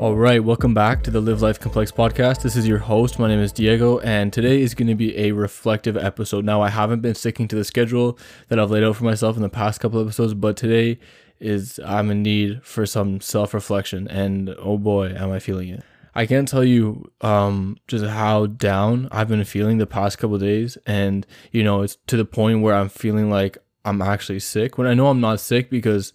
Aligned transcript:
All 0.00 0.16
right, 0.16 0.42
welcome 0.42 0.72
back 0.72 1.02
to 1.02 1.10
the 1.10 1.20
Live 1.20 1.42
Life 1.42 1.60
Complex 1.60 1.92
podcast. 1.92 2.40
This 2.40 2.56
is 2.56 2.66
your 2.66 2.78
host. 2.78 3.18
My 3.18 3.28
name 3.28 3.40
is 3.40 3.52
Diego, 3.52 3.98
and 3.98 4.32
today 4.32 4.62
is 4.62 4.74
going 4.74 4.88
to 4.88 4.94
be 4.94 5.14
a 5.18 5.32
reflective 5.32 5.94
episode. 5.94 6.42
Now, 6.42 6.62
I 6.62 6.70
haven't 6.70 7.00
been 7.02 7.14
sticking 7.14 7.46
to 7.48 7.56
the 7.56 7.64
schedule 7.64 8.18
that 8.48 8.58
I've 8.58 8.70
laid 8.70 8.82
out 8.82 8.96
for 8.96 9.04
myself 9.04 9.36
in 9.36 9.42
the 9.42 9.50
past 9.50 9.78
couple 9.78 10.00
episodes, 10.00 10.32
but 10.32 10.56
today 10.56 10.98
is 11.38 11.78
I'm 11.84 12.10
in 12.10 12.22
need 12.22 12.64
for 12.64 12.86
some 12.86 13.20
self 13.20 13.52
reflection, 13.52 14.08
and 14.08 14.54
oh 14.58 14.78
boy, 14.78 15.08
am 15.10 15.32
I 15.32 15.38
feeling 15.38 15.68
it. 15.68 15.84
I 16.14 16.24
can't 16.24 16.48
tell 16.48 16.64
you 16.64 17.12
um, 17.20 17.76
just 17.86 18.06
how 18.06 18.46
down 18.46 19.06
I've 19.12 19.28
been 19.28 19.44
feeling 19.44 19.76
the 19.76 19.86
past 19.86 20.16
couple 20.16 20.38
days, 20.38 20.78
and 20.86 21.26
you 21.52 21.62
know, 21.62 21.82
it's 21.82 21.98
to 22.06 22.16
the 22.16 22.24
point 22.24 22.62
where 22.62 22.74
I'm 22.74 22.88
feeling 22.88 23.28
like 23.28 23.58
I'm 23.84 24.00
actually 24.00 24.40
sick 24.40 24.78
when 24.78 24.86
I 24.86 24.94
know 24.94 25.08
I'm 25.08 25.20
not 25.20 25.40
sick 25.40 25.68
because 25.68 26.14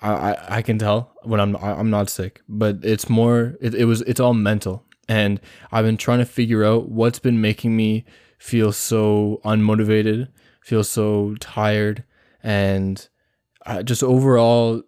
I, 0.00 0.12
I, 0.12 0.56
I 0.56 0.62
can 0.62 0.78
tell 0.78 1.12
when 1.22 1.40
I'm 1.40 1.56
I'm 1.56 1.90
not 1.90 2.08
sick, 2.08 2.40
but 2.48 2.78
it's 2.82 3.08
more 3.08 3.56
it, 3.60 3.74
it 3.74 3.84
was 3.84 4.02
it's 4.02 4.20
all 4.20 4.34
mental, 4.34 4.84
and 5.08 5.40
I've 5.72 5.84
been 5.84 5.96
trying 5.96 6.20
to 6.20 6.24
figure 6.24 6.64
out 6.64 6.88
what's 6.88 7.18
been 7.18 7.40
making 7.40 7.76
me 7.76 8.04
feel 8.38 8.72
so 8.72 9.40
unmotivated, 9.44 10.28
feel 10.62 10.84
so 10.84 11.34
tired, 11.40 12.04
and 12.42 13.08
I, 13.66 13.82
just 13.82 14.02
overall 14.02 14.82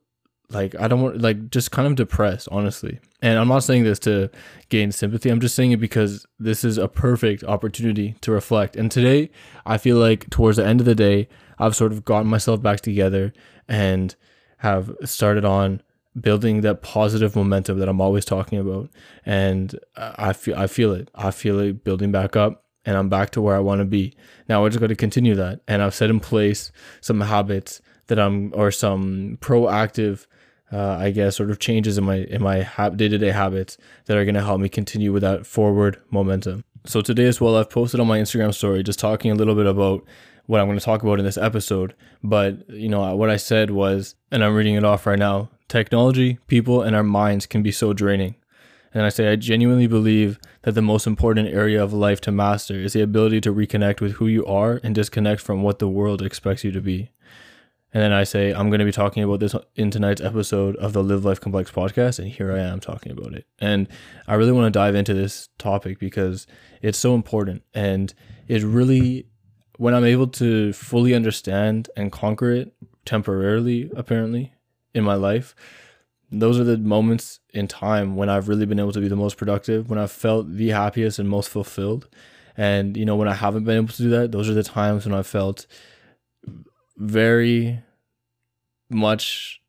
like 0.50 0.74
I 0.78 0.88
don't 0.88 1.02
want 1.02 1.20
like 1.20 1.50
just 1.50 1.70
kind 1.70 1.88
of 1.88 1.96
depressed, 1.96 2.48
honestly. 2.50 3.00
And 3.22 3.38
I'm 3.38 3.48
not 3.48 3.64
saying 3.64 3.84
this 3.84 3.98
to 4.00 4.30
gain 4.70 4.92
sympathy. 4.92 5.28
I'm 5.28 5.40
just 5.40 5.54
saying 5.54 5.72
it 5.72 5.80
because 5.80 6.26
this 6.38 6.64
is 6.64 6.78
a 6.78 6.88
perfect 6.88 7.44
opportunity 7.44 8.14
to 8.22 8.32
reflect. 8.32 8.76
And 8.76 8.90
today, 8.90 9.30
I 9.66 9.76
feel 9.76 9.98
like 9.98 10.30
towards 10.30 10.56
the 10.56 10.66
end 10.66 10.80
of 10.80 10.86
the 10.86 10.94
day, 10.94 11.28
I've 11.58 11.76
sort 11.76 11.92
of 11.92 12.04
gotten 12.04 12.28
myself 12.28 12.62
back 12.62 12.80
together 12.80 13.32
and 13.68 14.16
have 14.60 14.94
started 15.04 15.44
on 15.44 15.82
building 16.18 16.60
that 16.60 16.82
positive 16.82 17.34
momentum 17.34 17.78
that 17.78 17.88
I'm 17.88 18.00
always 18.00 18.24
talking 18.24 18.58
about. 18.58 18.90
And 19.24 19.78
I 19.96 20.32
feel 20.32 20.56
I 20.56 20.66
feel 20.66 20.92
it. 20.92 21.10
I 21.14 21.30
feel 21.30 21.58
it 21.60 21.84
building 21.84 22.12
back 22.12 22.36
up 22.36 22.64
and 22.84 22.96
I'm 22.96 23.08
back 23.08 23.30
to 23.30 23.40
where 23.40 23.56
I 23.56 23.60
want 23.60 23.80
to 23.80 23.84
be. 23.84 24.14
Now 24.48 24.62
we're 24.62 24.70
just 24.70 24.80
going 24.80 24.90
to 24.90 24.96
continue 24.96 25.34
that. 25.34 25.60
And 25.66 25.82
I've 25.82 25.94
set 25.94 26.10
in 26.10 26.20
place 26.20 26.72
some 27.00 27.20
habits 27.22 27.80
that 28.08 28.18
I'm 28.18 28.52
or 28.54 28.70
some 28.70 29.38
proactive 29.40 30.26
uh, 30.72 30.96
I 31.00 31.10
guess 31.10 31.36
sort 31.36 31.50
of 31.50 31.58
changes 31.58 31.98
in 31.98 32.04
my 32.04 32.16
in 32.16 32.42
my 32.42 32.68
day 32.96 33.08
to 33.08 33.18
day 33.18 33.30
habits 33.30 33.76
that 34.06 34.16
are 34.16 34.24
going 34.24 34.34
to 34.34 34.42
help 34.42 34.60
me 34.60 34.68
continue 34.68 35.12
with 35.12 35.22
that 35.22 35.46
forward 35.46 36.00
momentum. 36.10 36.64
So 36.86 37.00
today 37.00 37.26
as 37.26 37.40
well, 37.40 37.56
I've 37.56 37.70
posted 37.70 38.00
on 38.00 38.06
my 38.06 38.18
Instagram 38.18 38.54
story 38.54 38.82
just 38.82 38.98
talking 38.98 39.30
a 39.30 39.34
little 39.34 39.54
bit 39.54 39.66
about 39.66 40.04
what 40.50 40.60
I'm 40.60 40.66
going 40.66 40.80
to 40.80 40.84
talk 40.84 41.04
about 41.04 41.20
in 41.20 41.24
this 41.24 41.38
episode. 41.38 41.94
But, 42.24 42.68
you 42.68 42.88
know, 42.88 43.14
what 43.14 43.30
I 43.30 43.36
said 43.36 43.70
was, 43.70 44.16
and 44.32 44.42
I'm 44.42 44.56
reading 44.56 44.74
it 44.74 44.84
off 44.84 45.06
right 45.06 45.18
now 45.18 45.48
technology, 45.68 46.40
people, 46.48 46.82
and 46.82 46.96
our 46.96 47.04
minds 47.04 47.46
can 47.46 47.62
be 47.62 47.70
so 47.70 47.92
draining. 47.92 48.34
And 48.92 49.04
I 49.04 49.10
say, 49.10 49.30
I 49.30 49.36
genuinely 49.36 49.86
believe 49.86 50.40
that 50.62 50.72
the 50.72 50.82
most 50.82 51.06
important 51.06 51.50
area 51.50 51.80
of 51.80 51.92
life 51.92 52.20
to 52.22 52.32
master 52.32 52.74
is 52.74 52.94
the 52.94 53.00
ability 53.00 53.40
to 53.42 53.54
reconnect 53.54 54.00
with 54.00 54.14
who 54.14 54.26
you 54.26 54.44
are 54.44 54.80
and 54.82 54.92
disconnect 54.92 55.40
from 55.40 55.62
what 55.62 55.78
the 55.78 55.86
world 55.86 56.20
expects 56.20 56.64
you 56.64 56.72
to 56.72 56.80
be. 56.80 57.12
And 57.94 58.02
then 58.02 58.12
I 58.12 58.24
say, 58.24 58.52
I'm 58.52 58.70
going 58.70 58.80
to 58.80 58.84
be 58.84 58.90
talking 58.90 59.22
about 59.22 59.38
this 59.38 59.54
in 59.76 59.92
tonight's 59.92 60.20
episode 60.20 60.74
of 60.76 60.92
the 60.92 61.04
Live 61.04 61.24
Life 61.24 61.40
Complex 61.40 61.70
podcast. 61.70 62.18
And 62.18 62.26
here 62.26 62.52
I 62.52 62.58
am 62.58 62.80
talking 62.80 63.12
about 63.12 63.34
it. 63.34 63.46
And 63.60 63.86
I 64.26 64.34
really 64.34 64.52
want 64.52 64.66
to 64.66 64.76
dive 64.76 64.96
into 64.96 65.14
this 65.14 65.48
topic 65.58 66.00
because 66.00 66.48
it's 66.82 66.98
so 66.98 67.14
important. 67.14 67.62
And 67.72 68.12
it 68.48 68.64
really 68.64 69.26
when 69.80 69.94
I'm 69.94 70.04
able 70.04 70.26
to 70.26 70.74
fully 70.74 71.14
understand 71.14 71.88
and 71.96 72.12
conquer 72.12 72.50
it 72.50 72.74
temporarily, 73.06 73.90
apparently, 73.96 74.52
in 74.92 75.02
my 75.04 75.14
life, 75.14 75.54
those 76.30 76.60
are 76.60 76.64
the 76.64 76.76
moments 76.76 77.40
in 77.54 77.66
time 77.66 78.14
when 78.14 78.28
I've 78.28 78.46
really 78.46 78.66
been 78.66 78.78
able 78.78 78.92
to 78.92 79.00
be 79.00 79.08
the 79.08 79.16
most 79.16 79.38
productive, 79.38 79.88
when 79.88 79.98
I've 79.98 80.12
felt 80.12 80.54
the 80.54 80.68
happiest 80.68 81.18
and 81.18 81.30
most 81.30 81.48
fulfilled. 81.48 82.08
And, 82.58 82.94
you 82.94 83.06
know, 83.06 83.16
when 83.16 83.26
I 83.26 83.32
haven't 83.32 83.64
been 83.64 83.78
able 83.78 83.94
to 83.94 84.02
do 84.02 84.10
that, 84.10 84.32
those 84.32 84.50
are 84.50 84.54
the 84.54 84.62
times 84.62 85.06
when 85.06 85.14
I 85.14 85.22
felt 85.22 85.66
very 86.98 87.82
much 88.90 89.62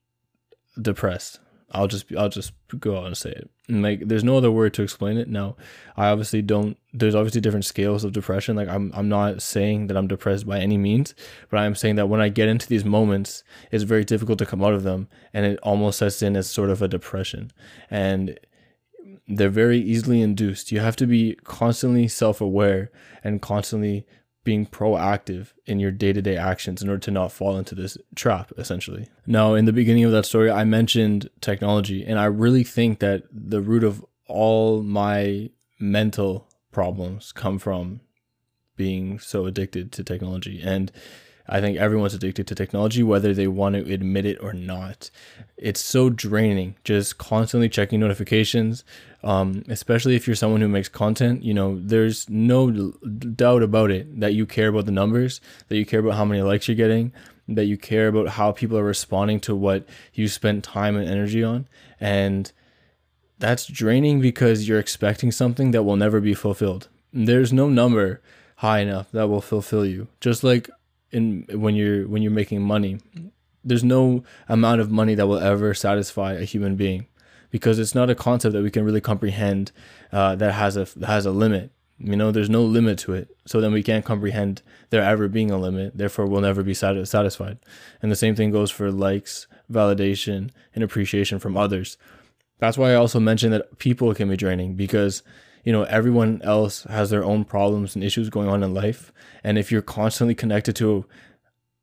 depressed. 0.82 1.40
I'll 1.72 1.88
just 1.88 2.14
I'll 2.18 2.28
just 2.28 2.52
go 2.78 2.98
out 2.98 3.06
and 3.06 3.16
say 3.16 3.32
it. 3.32 3.50
Like 3.70 4.08
there's 4.08 4.24
no 4.24 4.38
other 4.38 4.52
word 4.52 4.74
to 4.76 4.84
explain 4.84 5.18
it. 5.18 5.30
Now, 5.30 5.56
I 5.96 6.08
obviously 6.08 6.42
don't 6.42 6.78
there's 6.94 7.16
obviously 7.16 7.42
different 7.42 7.66
scales 7.66 8.04
of 8.04 8.12
depression. 8.12 8.56
Like 8.56 8.68
I'm 8.68 8.92
I'm 8.94 9.08
not 9.08 9.42
saying 9.42 9.88
that 9.88 9.98
I'm 9.98 10.08
depressed 10.08 10.48
by 10.48 10.60
any 10.60 10.78
means, 10.78 11.14
but 11.50 11.60
I 11.60 11.66
am 11.66 11.76
saying 11.76 11.96
that 11.96 12.10
when 12.10 12.22
I 12.22 12.30
get 12.30 12.50
into 12.50 12.68
these 12.68 12.84
moments, 12.84 13.44
it's 13.72 13.84
very 13.84 14.04
difficult 14.04 14.40
to 14.40 14.46
come 14.46 14.64
out 14.64 14.74
of 14.74 14.84
them 14.84 15.08
and 15.34 15.46
it 15.46 15.60
almost 15.64 16.00
sets 16.00 16.22
in 16.22 16.36
as 16.36 16.50
sort 16.50 16.70
of 16.70 16.82
a 16.82 16.88
depression. 16.88 17.52
And 17.90 18.40
they're 19.28 19.50
very 19.50 19.80
easily 19.80 20.22
induced. 20.22 20.72
You 20.72 20.80
have 20.80 20.96
to 20.98 21.08
be 21.08 21.36
constantly 21.44 22.08
self-aware 22.08 22.92
and 23.24 23.42
constantly 23.42 24.06
being 24.44 24.66
proactive 24.66 25.54
in 25.66 25.80
your 25.80 25.92
day-to-day 25.92 26.36
actions 26.36 26.82
in 26.82 26.90
order 26.90 27.00
to 27.00 27.12
not 27.12 27.32
fall 27.32 27.58
into 27.58 27.76
this 27.76 27.98
trap 28.16 28.52
essentially. 28.58 29.08
Now 29.28 29.54
in 29.54 29.66
the 29.66 29.74
beginning 29.74 30.04
of 30.04 30.12
that 30.12 30.26
story 30.26 30.50
i 30.50 30.64
mentioned 30.64 31.30
technology 31.42 32.04
and 32.04 32.18
i 32.18 32.26
really 32.26 32.64
think 32.64 33.00
that 33.00 33.24
the 33.32 33.62
root 33.62 33.84
of 33.84 34.04
all 34.28 34.82
my 34.82 35.50
mental 35.80 36.48
problems 36.72 37.32
come 37.32 37.60
from 37.60 38.02
being 38.76 39.20
so 39.20 39.46
addicted 39.46 39.92
to 39.92 40.04
technology. 40.04 40.62
And 40.64 40.92
I 41.48 41.60
think 41.60 41.78
everyone's 41.78 42.14
addicted 42.14 42.48
to 42.48 42.56
technology, 42.56 43.04
whether 43.04 43.34
they 43.34 43.48
want 43.48 43.76
to 43.76 43.94
admit 43.94 44.26
it 44.26 44.38
or 44.42 44.54
not. 44.54 45.10
It's 45.58 45.82
so 45.82 46.10
draining, 46.10 46.76
just 46.84 47.18
constantly 47.18 47.70
checking 47.70 48.00
notifications, 48.00 48.84
um, 49.24 49.64
especially 49.68 50.16
if 50.16 50.28
you're 50.28 50.36
someone 50.36 50.62
who 50.62 50.68
makes 50.68 50.90
content. 50.90 51.44
You 51.44 51.54
know, 51.54 51.80
there's 51.80 52.30
no 52.30 52.72
doubt 52.72 53.64
about 53.64 53.92
it 53.92 54.20
that 54.20 54.34
you 54.34 54.46
care 54.46 54.70
about 54.70 54.86
the 54.86 54.92
numbers, 54.92 55.42
that 55.68 55.78
you 55.78 55.86
care 55.86 56.00
about 56.00 56.16
how 56.16 56.26
many 56.26 56.42
likes 56.42 56.68
you're 56.68 56.76
getting, 56.76 57.12
that 57.48 57.66
you 57.66 57.78
care 57.78 58.08
about 58.08 58.30
how 58.30 58.52
people 58.52 58.78
are 58.78 58.84
responding 58.84 59.40
to 59.42 59.56
what 59.56 59.88
you 60.14 60.28
spent 60.28 60.64
time 60.64 60.96
and 60.96 61.08
energy 61.08 61.44
on. 61.44 61.68
And 62.00 62.52
that's 63.40 63.66
draining 63.66 64.22
because 64.22 64.68
you're 64.68 64.80
expecting 64.80 65.32
something 65.32 65.72
that 65.72 65.84
will 65.84 65.98
never 65.98 66.22
be 66.22 66.34
fulfilled. 66.34 66.88
There's 67.12 67.52
no 67.52 67.68
number 67.68 68.22
high 68.58 68.80
enough 68.80 69.12
that 69.12 69.28
will 69.28 69.42
fulfill 69.42 69.86
you. 69.86 70.08
Just 70.22 70.44
like 70.44 70.70
in 71.12 71.46
when 71.52 71.76
you're 71.76 72.08
when 72.08 72.22
you're 72.22 72.32
making 72.32 72.62
money 72.62 73.00
there's 73.64 73.84
no 73.84 74.24
amount 74.50 74.82
of 74.82 74.92
money 74.92 75.16
that 75.16 75.28
will 75.28 75.40
ever 75.40 75.74
satisfy 75.74 76.34
a 76.34 76.44
human 76.44 76.76
being 76.76 77.08
because 77.50 77.80
it's 77.80 77.96
not 77.96 78.10
a 78.10 78.16
concept 78.16 78.54
that 78.54 78.64
we 78.64 78.72
can 78.72 78.84
really 78.84 79.02
comprehend 79.02 79.72
uh, 80.12 80.36
that 80.36 80.54
has 80.54 80.78
a 80.78 80.88
has 81.06 81.26
a 81.26 81.32
limit. 81.32 81.72
You 82.00 82.16
know 82.16 82.32
there's 82.32 82.50
no 82.50 82.64
limit 82.64 82.98
to 83.00 83.14
it. 83.14 83.36
So 83.46 83.62
then 83.62 83.74
we 83.74 83.84
can't 83.84 84.06
comprehend 84.06 84.64
there 84.90 85.04
ever 85.04 85.28
being 85.28 85.52
a 85.52 85.58
limit. 85.58 85.98
Therefore 85.98 86.26
we'll 86.26 86.42
never 86.42 86.64
be 86.64 86.74
satisfied. 86.74 87.60
And 88.02 88.12
the 88.12 88.16
same 88.16 88.36
thing 88.36 88.52
goes 88.52 88.72
for 88.72 88.92
likes 88.92 89.48
validation 89.72 90.50
and 90.74 90.84
appreciation 90.84 91.38
from 91.38 91.56
others. 91.56 91.98
That's 92.58 92.78
why 92.78 92.92
i 92.92 92.96
also 92.96 93.20
mentioned 93.20 93.54
that 93.54 93.80
people 93.80 94.14
can 94.14 94.30
be 94.30 94.38
draining 94.38 94.76
because 94.76 95.24
you 95.64 95.72
know 95.72 95.84
everyone 95.84 96.42
else 96.44 96.84
has 96.84 97.10
their 97.10 97.24
own 97.24 97.44
problems 97.46 97.96
and 97.96 98.04
issues 98.04 98.30
going 98.30 98.50
on 98.50 98.64
in 98.64 98.74
life. 98.74 99.12
And 99.44 99.58
if 99.58 99.72
you're 99.72 99.82
constantly 99.82 100.36
connected 100.36 100.76
to 100.78 101.06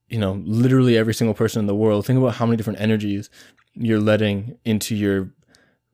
you 0.08 0.18
know 0.18 0.42
literally 0.44 0.96
every 0.96 1.14
single 1.14 1.34
person 1.34 1.60
in 1.60 1.66
the 1.66 1.74
world 1.74 2.06
think 2.06 2.18
about 2.18 2.34
how 2.34 2.46
many 2.46 2.56
different 2.56 2.80
energies 2.80 3.30
you're 3.74 4.00
letting 4.00 4.56
into 4.64 4.94
your 4.94 5.30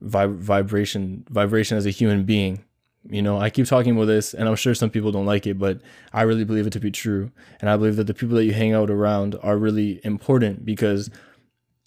vib- 0.03 0.39
vibration 0.39 1.25
vibration 1.28 1.77
as 1.77 1.87
a 1.87 1.91
human 1.91 2.25
being. 2.25 2.65
You 3.06 3.21
know 3.21 3.37
i 3.39 3.50
keep 3.50 3.67
talking 3.67 3.94
about 3.94 4.06
this 4.06 4.33
and 4.33 4.49
i'm 4.49 4.56
sure 4.56 4.75
some 4.75 4.89
people 4.89 5.12
don't 5.12 5.27
like 5.27 5.47
it 5.47 5.59
but 5.59 5.83
i 6.15 6.23
really 6.23 6.44
believe 6.44 6.67
it 6.67 6.73
to 6.73 6.81
be 6.81 6.91
true. 6.91 7.31
And 7.61 7.69
i 7.69 7.77
believe 7.77 7.97
that 7.97 8.06
the 8.06 8.15
people 8.15 8.37
that 8.37 8.44
you 8.44 8.55
hang 8.55 8.73
out 8.73 8.91
around 8.91 9.37
are 9.43 9.59
really 9.59 10.00
important 10.05 10.65
because 10.65 11.11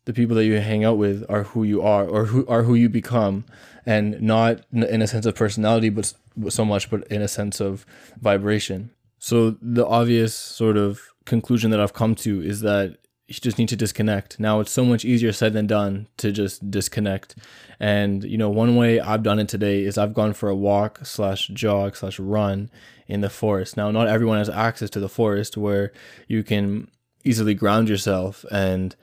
the 0.07 0.13
people 0.13 0.38
that 0.38 0.45
you 0.45 0.57
hang 0.62 0.86
out 0.86 0.98
with 0.98 1.25
are 1.27 1.44
who 1.44 1.65
you 1.65 1.81
are 1.81 2.07
or 2.07 2.24
who 2.25 2.48
are 2.48 2.63
who 2.63 2.75
you 2.75 2.88
become. 2.88 3.44
And 3.86 4.21
not 4.21 4.62
in 4.71 5.01
a 5.01 5.07
sense 5.07 5.25
of 5.25 5.36
personality 5.36 5.89
but 5.89 6.13
so 6.50 6.65
much 6.65 6.89
but 6.89 7.06
in 7.07 7.21
a 7.21 7.27
sense 7.27 7.59
of 7.59 7.86
vibration. 8.19 8.92
So 9.19 9.57
the 9.62 9.86
obvious 9.86 10.33
sort 10.33 10.77
of 10.77 11.01
conclusion 11.25 11.71
that 11.71 11.80
i've 11.81 11.94
come 11.94 12.15
to 12.15 12.42
is 12.42 12.62
that 12.62 12.98
you 13.27 13.33
just 13.33 13.57
need 13.57 13.68
to 13.68 13.75
disconnect. 13.75 14.39
Now 14.39 14.62
it's 14.62 14.71
so 14.71 14.86
much 14.86 15.04
easier 15.04 15.33
said 15.33 15.51
than 15.51 15.68
done 15.68 16.07
to 16.18 16.31
just 16.31 16.71
disconnect. 16.71 17.36
And 17.77 18.24
you 18.24 18.38
know 18.38 18.50
one 18.50 18.77
way 18.77 19.01
i've 19.01 19.24
done 19.24 19.39
it 19.39 19.50
today 19.50 19.83
is 19.83 19.98
i've 19.98 20.13
gone 20.13 20.33
for 20.33 20.48
a 20.48 20.56
walk 20.56 21.06
slash 21.06 21.48
jog 21.50 21.98
slash 21.98 22.18
run 22.18 22.69
in 23.07 23.19
the 23.19 23.30
forest. 23.30 23.75
Now 23.75 23.92
not 23.92 24.07
everyone 24.07 24.38
has 24.38 24.50
access 24.50 24.89
to 24.92 25.01
the 25.01 25.09
forest 25.09 25.57
where 25.57 25.92
you 26.30 26.44
can 26.44 26.89
easily 27.25 27.54
ground 27.54 27.89
yourself 27.89 28.45
and 28.51 28.95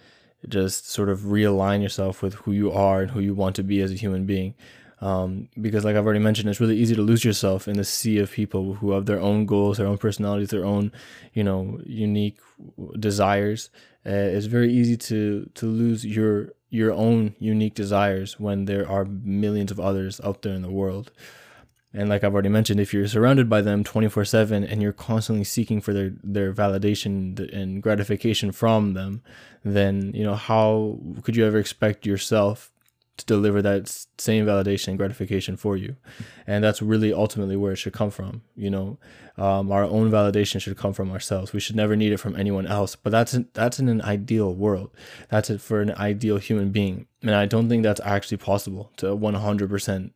just 0.48 0.90
sort 0.90 1.08
of 1.08 1.20
realign 1.20 1.82
yourself 1.82 2.22
with 2.22 2.34
who 2.34 2.52
you 2.52 2.72
are 2.72 3.02
and 3.02 3.10
who 3.10 3.20
you 3.20 3.34
want 3.34 3.56
to 3.56 3.62
be 3.62 3.80
as 3.80 3.90
a 3.92 3.96
human 3.96 4.26
being. 4.26 4.54
Um, 5.00 5.48
because, 5.60 5.84
like 5.84 5.96
I've 5.96 6.04
already 6.04 6.20
mentioned, 6.20 6.48
it's 6.48 6.60
really 6.60 6.78
easy 6.78 6.94
to 6.94 7.02
lose 7.02 7.24
yourself 7.24 7.68
in 7.68 7.76
the 7.76 7.84
sea 7.84 8.18
of 8.18 8.30
people 8.30 8.74
who 8.74 8.92
have 8.92 9.06
their 9.06 9.20
own 9.20 9.44
goals, 9.44 9.76
their 9.76 9.86
own 9.86 9.98
personalities, 9.98 10.48
their 10.48 10.64
own, 10.64 10.92
you 11.34 11.44
know, 11.44 11.78
unique 11.84 12.38
desires, 12.98 13.70
uh, 14.06 14.10
it's 14.10 14.46
very 14.46 14.72
easy 14.72 14.96
to 14.96 15.48
to 15.54 15.66
lose 15.66 16.04
your 16.04 16.52
your 16.68 16.92
own 16.92 17.34
unique 17.38 17.74
desires 17.74 18.38
when 18.38 18.66
there 18.66 18.88
are 18.88 19.04
millions 19.04 19.70
of 19.70 19.80
others 19.80 20.20
out 20.22 20.42
there 20.42 20.52
in 20.52 20.62
the 20.62 20.70
world. 20.70 21.10
And 21.94 22.08
like 22.08 22.24
I've 22.24 22.34
already 22.34 22.48
mentioned, 22.48 22.80
if 22.80 22.92
you're 22.92 23.06
surrounded 23.06 23.48
by 23.48 23.60
them 23.60 23.84
24 23.84 24.24
7 24.24 24.64
and 24.64 24.82
you're 24.82 24.92
constantly 24.92 25.44
seeking 25.44 25.80
for 25.80 25.92
their, 25.92 26.12
their 26.24 26.52
validation 26.52 27.38
and 27.54 27.82
gratification 27.82 28.50
from 28.50 28.94
them, 28.94 29.22
then, 29.62 30.10
you 30.12 30.24
know, 30.24 30.34
how 30.34 30.98
could 31.22 31.36
you 31.36 31.46
ever 31.46 31.58
expect 31.58 32.04
yourself 32.04 32.72
to 33.16 33.24
deliver 33.26 33.62
that 33.62 34.06
same 34.18 34.44
validation 34.44 34.88
and 34.88 34.98
gratification 34.98 35.56
for 35.56 35.76
you? 35.76 35.94
And 36.48 36.64
that's 36.64 36.82
really 36.82 37.12
ultimately 37.12 37.54
where 37.54 37.72
it 37.72 37.76
should 37.76 37.92
come 37.92 38.10
from. 38.10 38.42
You 38.56 38.70
know, 38.70 38.98
um, 39.38 39.70
our 39.70 39.84
own 39.84 40.10
validation 40.10 40.60
should 40.60 40.76
come 40.76 40.94
from 40.94 41.12
ourselves. 41.12 41.52
We 41.52 41.60
should 41.60 41.76
never 41.76 41.94
need 41.94 42.12
it 42.12 42.18
from 42.18 42.34
anyone 42.34 42.66
else. 42.66 42.96
But 42.96 43.10
that's 43.10 43.34
in, 43.34 43.48
that's 43.52 43.78
in 43.78 43.88
an 43.88 44.02
ideal 44.02 44.52
world. 44.52 44.90
That's 45.28 45.48
it 45.48 45.60
for 45.60 45.80
an 45.80 45.92
ideal 45.92 46.38
human 46.38 46.72
being. 46.72 47.06
And 47.22 47.36
I 47.36 47.46
don't 47.46 47.68
think 47.68 47.84
that's 47.84 48.00
actually 48.00 48.38
possible 48.38 48.90
to 48.96 49.06
100% 49.16 50.10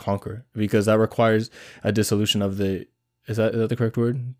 conquer 0.00 0.44
because 0.54 0.86
that 0.86 0.98
requires 0.98 1.50
a 1.84 1.92
dissolution 1.92 2.42
of 2.42 2.56
the 2.56 2.86
is 3.26 3.36
that, 3.36 3.52
is 3.52 3.60
that 3.60 3.68
the 3.68 3.76
correct 3.76 3.96
word? 3.96 4.34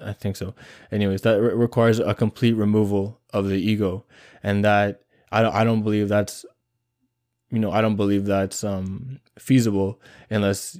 I 0.00 0.12
think 0.12 0.36
so. 0.36 0.54
Anyways 0.92 1.22
that 1.22 1.40
re- 1.40 1.54
requires 1.54 1.98
a 1.98 2.14
complete 2.14 2.52
removal 2.52 3.20
of 3.32 3.48
the 3.48 3.56
ego 3.56 4.04
and 4.42 4.64
that 4.64 5.02
i 5.32 5.42
don't 5.42 5.54
i 5.54 5.64
don't 5.64 5.82
believe 5.82 6.08
that's 6.08 6.46
you 7.50 7.58
know 7.58 7.70
i 7.70 7.80
don't 7.80 7.96
believe 7.96 8.24
that's 8.24 8.64
um 8.64 9.20
feasible 9.38 10.00
unless 10.30 10.78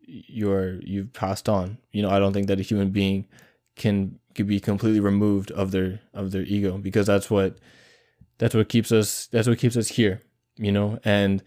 you're 0.00 0.80
you've 0.82 1.12
passed 1.12 1.48
on. 1.48 1.78
You 1.92 2.02
know 2.02 2.10
i 2.10 2.18
don't 2.18 2.32
think 2.32 2.46
that 2.46 2.60
a 2.60 2.62
human 2.62 2.90
being 2.90 3.26
can 3.74 4.18
can 4.34 4.46
be 4.46 4.60
completely 4.60 5.00
removed 5.00 5.50
of 5.50 5.70
their 5.72 6.00
of 6.14 6.30
their 6.30 6.42
ego 6.42 6.78
because 6.78 7.06
that's 7.06 7.30
what 7.30 7.58
that's 8.38 8.54
what 8.54 8.68
keeps 8.68 8.92
us 8.92 9.28
that's 9.32 9.48
what 9.48 9.58
keeps 9.58 9.76
us 9.76 9.88
here 9.88 10.22
you 10.58 10.72
know? 10.72 10.98
And 11.04 11.42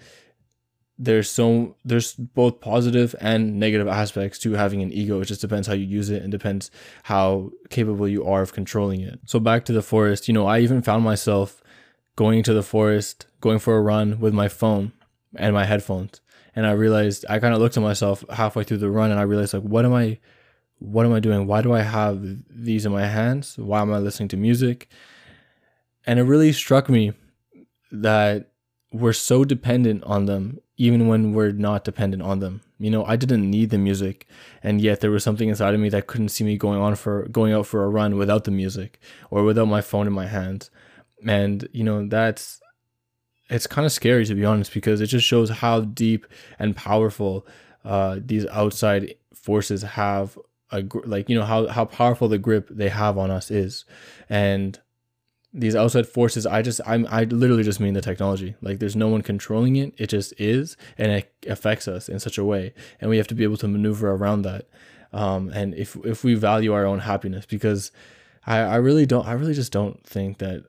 there's 1.02 1.32
so 1.32 1.78
there's 1.86 2.14
both 2.14 2.60
positive 2.60 3.16
and 3.22 3.58
negative 3.58 3.88
aspects 3.88 4.38
to 4.40 4.52
having 4.54 4.82
an 4.82 4.92
ego. 4.92 5.22
It 5.22 5.26
just 5.26 5.40
depends 5.40 5.66
how 5.66 5.74
you 5.74 5.86
use 5.86 6.10
it 6.10 6.22
and 6.22 6.30
depends 6.30 6.70
how 7.04 7.52
capable 7.70 8.08
you 8.08 8.26
are 8.26 8.42
of 8.42 8.52
controlling 8.52 9.00
it. 9.00 9.18
So 9.26 9.40
back 9.40 9.64
to 9.66 9.74
the 9.74 9.82
forest, 9.82 10.28
you 10.28 10.34
know, 10.34 10.46
I 10.46 10.60
even 10.60 10.82
found 10.82 11.06
myself 11.06 11.64
going 12.18 12.40
into 12.40 12.54
the 12.54 12.62
forest, 12.62 13.28
going 13.40 13.60
for 13.60 13.78
a 13.78 13.82
run 13.82 14.20
with 14.20 14.34
my 14.34 14.50
phone 14.50 14.92
and 15.36 15.54
my 15.54 15.64
headphones. 15.64 16.20
And 16.54 16.68
I 16.68 16.72
realized 16.72 17.26
I 17.30 17.40
kind 17.40 17.54
of 17.54 17.62
looked 17.62 17.78
at 17.78 17.84
myself 17.84 18.26
halfway 18.30 18.66
through 18.66 18.80
the 18.80 18.92
run 18.92 19.10
and 19.10 19.20
I 19.20 19.24
realized 19.24 19.54
like 19.54 19.64
what 19.64 19.86
am 19.86 19.94
I 19.94 20.20
what 20.80 21.06
am 21.06 21.14
I 21.14 21.22
doing? 21.22 21.48
Why 21.48 21.62
do 21.62 21.74
I 21.74 21.82
have 21.82 22.22
these 22.50 22.86
in 22.86 22.92
my 22.92 23.06
hands? 23.06 23.58
Why 23.58 23.82
am 23.82 23.94
I 23.94 24.00
listening 24.00 24.30
to 24.30 24.38
music? 24.38 24.90
And 26.06 26.20
it 26.20 26.24
really 26.24 26.52
struck 26.52 26.90
me 26.90 27.14
that 27.92 28.52
we're 28.92 29.14
so 29.14 29.46
dependent 29.46 30.04
on 30.04 30.26
them 30.26 30.60
even 30.80 31.10
when 31.10 31.34
we're 31.34 31.52
not 31.52 31.84
dependent 31.84 32.24
on 32.24 32.40
them. 32.40 32.62
You 32.80 32.90
know, 32.90 33.04
I 33.04 33.18
didn't 33.18 33.52
need 33.52 33.70
the 33.70 33.78
music, 33.78 34.26
and 34.64 34.80
yet 34.80 35.02
there 35.02 35.12
was 35.12 35.26
something 35.26 35.50
inside 35.50 35.74
of 35.74 35.80
me 35.82 35.90
that 35.90 36.08
couldn't 36.08 36.30
see 36.30 36.46
me 36.46 36.58
going 36.58 36.80
on 36.80 36.96
for 36.96 37.28
going 37.28 37.54
out 37.54 37.68
for 37.68 37.84
a 37.84 37.90
run 37.90 38.16
without 38.16 38.46
the 38.46 38.52
music 38.52 39.00
or 39.30 39.44
without 39.44 39.68
my 39.68 39.82
phone 39.82 40.08
in 40.08 40.14
my 40.14 40.26
hands. 40.26 40.72
And 41.28 41.68
you 41.74 41.84
know, 41.84 42.08
that's 42.08 42.62
it's 43.50 43.68
kind 43.68 43.86
of 43.86 43.92
scary 43.92 44.26
to 44.26 44.34
be 44.34 44.46
honest 44.46 44.74
because 44.74 45.02
it 45.02 45.08
just 45.08 45.28
shows 45.28 45.50
how 45.50 45.82
deep 45.82 46.26
and 46.58 46.76
powerful 46.76 47.46
uh, 47.84 48.20
these 48.24 48.46
outside 48.48 49.16
forces 49.34 49.82
have 49.82 50.40
a 50.72 50.86
like 51.04 51.28
you 51.30 51.38
know 51.38 51.46
how 51.46 51.68
how 51.68 51.84
powerful 51.84 52.30
the 52.30 52.38
grip 52.38 52.70
they 52.72 52.90
have 52.90 53.18
on 53.18 53.30
us 53.30 53.52
is, 53.52 53.84
and 54.30 54.80
these 55.52 55.76
outside 55.76 56.08
forces 56.08 56.46
i 56.46 56.62
just 56.62 56.80
i'm 56.86 57.08
i 57.10 57.24
literally 57.24 57.64
just 57.64 57.80
mean 57.80 57.94
the 57.94 58.02
technology. 58.02 58.56
Like 58.62 58.80
there's 58.80 58.96
no 58.96 59.08
one 59.08 59.22
controlling 59.22 59.76
it. 59.76 59.94
It 59.98 60.08
just 60.08 60.34
is 60.40 60.78
and 60.98 61.12
it 61.12 61.34
affects 61.48 61.88
us 61.88 62.08
in 62.08 62.20
such 62.20 62.38
a 62.38 62.46
way. 62.46 62.74
And 63.02 63.10
we 63.10 63.18
have 63.18 63.28
to 63.28 63.36
be 63.36 63.44
able 63.44 63.58
to 63.58 63.68
maneuver 63.68 64.12
around 64.12 64.44
that. 64.44 64.68
Um, 65.12 65.50
and 65.50 65.74
if 65.74 65.96
if 66.06 66.24
we 66.24 66.36
value 66.36 66.74
our 66.74 66.86
own 66.86 67.00
happiness 67.00 67.46
because 67.48 67.92
i 68.46 68.60
i 68.60 68.76
really 68.76 69.08
don't 69.08 69.28
i 69.28 69.32
really 69.32 69.56
just 69.56 69.72
don't 69.72 70.06
think 70.06 70.38
that 70.38 70.66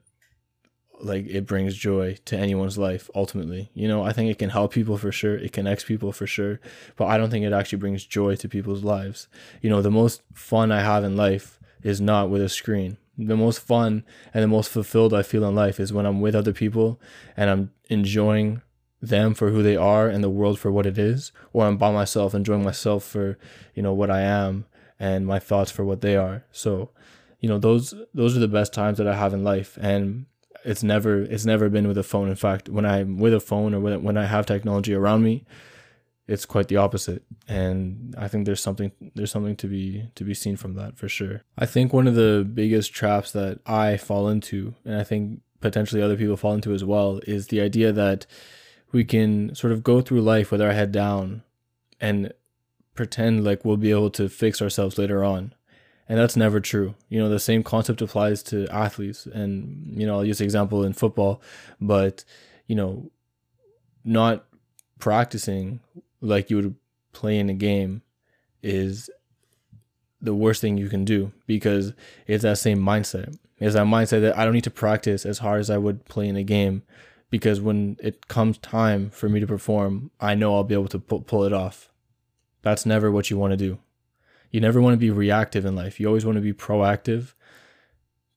like 0.99 1.25
it 1.27 1.45
brings 1.45 1.75
joy 1.75 2.17
to 2.25 2.37
anyone's 2.37 2.77
life 2.77 3.09
ultimately. 3.13 3.69
You 3.75 3.87
know 3.87 4.03
i 4.03 4.13
think 4.13 4.31
it 4.31 4.39
can 4.39 4.49
help 4.49 4.73
people 4.73 4.97
for 4.97 5.11
sure. 5.11 5.35
It 5.35 5.53
connects 5.53 5.83
people 5.83 6.11
for 6.11 6.25
sure. 6.25 6.59
But 6.95 7.05
i 7.05 7.17
don't 7.17 7.29
think 7.29 7.45
it 7.45 7.53
actually 7.53 7.79
brings 7.79 8.03
joy 8.03 8.35
to 8.37 8.49
people's 8.49 8.83
lives. 8.83 9.27
You 9.61 9.69
know 9.69 9.83
the 9.83 9.91
most 9.91 10.23
fun 10.33 10.71
i 10.71 10.81
have 10.81 11.03
in 11.03 11.15
life 11.15 11.59
is 11.83 12.01
not 12.01 12.31
with 12.31 12.41
a 12.41 12.49
screen 12.49 12.97
the 13.17 13.37
most 13.37 13.59
fun 13.59 14.03
and 14.33 14.43
the 14.43 14.47
most 14.47 14.69
fulfilled 14.69 15.13
I 15.13 15.23
feel 15.23 15.43
in 15.47 15.55
life 15.55 15.79
is 15.79 15.93
when 15.93 16.05
I'm 16.05 16.21
with 16.21 16.35
other 16.35 16.53
people 16.53 16.99
and 17.35 17.49
I'm 17.49 17.71
enjoying 17.89 18.61
them 19.01 19.33
for 19.33 19.49
who 19.49 19.63
they 19.63 19.75
are 19.75 20.07
and 20.07 20.23
the 20.23 20.29
world 20.29 20.59
for 20.59 20.71
what 20.71 20.85
it 20.85 20.97
is, 20.97 21.31
or 21.53 21.65
I'm 21.65 21.77
by 21.77 21.91
myself 21.91 22.33
enjoying 22.33 22.63
myself 22.63 23.03
for, 23.03 23.37
you 23.73 23.81
know, 23.81 23.93
what 23.93 24.11
I 24.11 24.21
am 24.21 24.65
and 24.99 25.25
my 25.25 25.39
thoughts 25.39 25.71
for 25.71 25.83
what 25.83 26.01
they 26.01 26.15
are. 26.15 26.45
So, 26.51 26.91
you 27.39 27.49
know, 27.49 27.57
those 27.57 27.93
those 28.13 28.37
are 28.37 28.39
the 28.39 28.47
best 28.47 28.73
times 28.73 28.97
that 28.99 29.07
I 29.07 29.15
have 29.15 29.33
in 29.33 29.43
life 29.43 29.77
and 29.81 30.27
it's 30.63 30.83
never 30.83 31.21
it's 31.23 31.45
never 31.45 31.69
been 31.69 31.87
with 31.87 31.97
a 31.97 32.03
phone. 32.03 32.29
In 32.29 32.35
fact, 32.35 32.69
when 32.69 32.85
I'm 32.85 33.17
with 33.17 33.33
a 33.33 33.39
phone 33.39 33.73
or 33.73 33.79
when, 33.79 34.03
when 34.03 34.17
I 34.17 34.25
have 34.25 34.45
technology 34.45 34.93
around 34.93 35.23
me, 35.23 35.45
it's 36.27 36.45
quite 36.45 36.67
the 36.67 36.77
opposite. 36.77 37.23
And 37.47 38.15
i 38.17 38.27
think 38.27 38.45
there's 38.45 38.61
something 38.61 38.91
there's 39.15 39.31
something 39.31 39.55
to 39.57 39.67
be 39.67 40.09
to 40.15 40.23
be 40.23 40.33
seen 40.33 40.55
from 40.57 40.75
that 40.75 40.97
for 40.97 41.09
sure. 41.09 41.41
I 41.57 41.65
think 41.65 41.93
one 41.93 42.07
of 42.07 42.15
the 42.15 42.47
biggest 42.51 42.93
traps 42.93 43.31
that 43.31 43.59
i 43.65 43.97
fall 43.97 44.29
into 44.29 44.75
and 44.85 44.95
i 44.95 45.03
think 45.03 45.41
potentially 45.59 46.01
other 46.01 46.17
people 46.17 46.37
fall 46.37 46.53
into 46.53 46.73
as 46.73 46.83
well 46.83 47.19
is 47.27 47.47
the 47.47 47.61
idea 47.61 47.91
that 47.91 48.25
we 48.91 49.05
can 49.05 49.53
sort 49.55 49.71
of 49.71 49.83
go 49.83 50.01
through 50.01 50.21
life 50.21 50.51
with 50.51 50.61
our 50.61 50.73
head 50.73 50.91
down 50.91 51.43
and 51.99 52.33
pretend 52.95 53.43
like 53.43 53.63
we'll 53.63 53.77
be 53.77 53.91
able 53.91 54.09
to 54.09 54.27
fix 54.27 54.61
ourselves 54.61 54.97
later 54.97 55.23
on. 55.23 55.53
And 56.09 56.19
that's 56.19 56.35
never 56.35 56.59
true. 56.59 56.95
You 57.07 57.19
know 57.19 57.29
the 57.29 57.39
same 57.39 57.63
concept 57.63 58.01
applies 58.01 58.43
to 58.43 58.67
athletes 58.67 59.25
and 59.25 59.93
you 59.99 60.05
know 60.05 60.15
i'll 60.15 60.25
use 60.25 60.39
the 60.39 60.43
example 60.43 60.83
in 60.83 60.93
football 60.93 61.41
but 61.79 62.25
you 62.67 62.75
know 62.75 63.11
not 64.03 64.45
practicing 64.99 65.79
like 66.21 66.49
you 66.49 66.55
would 66.57 66.75
play 67.13 67.37
in 67.37 67.49
a 67.49 67.53
game 67.53 68.01
is 68.61 69.09
the 70.21 70.35
worst 70.35 70.61
thing 70.61 70.77
you 70.77 70.87
can 70.87 71.03
do 71.03 71.31
because 71.47 71.93
it's 72.27 72.43
that 72.43 72.59
same 72.59 72.79
mindset. 72.79 73.37
It's 73.59 73.73
that 73.73 73.85
mindset 73.85 74.21
that 74.21 74.37
I 74.37 74.45
don't 74.45 74.53
need 74.53 74.63
to 74.63 74.71
practice 74.71 75.25
as 75.25 75.39
hard 75.39 75.59
as 75.59 75.69
I 75.69 75.77
would 75.77 76.05
play 76.05 76.27
in 76.27 76.35
a 76.35 76.43
game 76.43 76.83
because 77.29 77.61
when 77.61 77.97
it 78.01 78.27
comes 78.27 78.57
time 78.59 79.09
for 79.09 79.29
me 79.29 79.39
to 79.39 79.47
perform, 79.47 80.11
I 80.19 80.35
know 80.35 80.53
I'll 80.53 80.63
be 80.63 80.73
able 80.73 80.87
to 80.89 80.99
pull, 80.99 81.43
it 81.43 81.53
off. 81.53 81.89
That's 82.61 82.85
never 82.85 83.11
what 83.11 83.29
you 83.29 83.37
want 83.37 83.51
to 83.51 83.57
do. 83.57 83.79
You 84.51 84.59
never 84.59 84.81
want 84.81 84.93
to 84.93 84.97
be 84.97 85.09
reactive 85.09 85.65
in 85.65 85.75
life. 85.75 85.99
You 85.99 86.07
always 86.07 86.25
want 86.25 86.35
to 86.35 86.41
be 86.41 86.53
proactive. 86.53 87.33